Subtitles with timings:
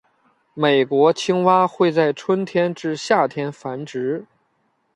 [0.55, 4.25] 美国青蛙会在春天至夏天繁殖。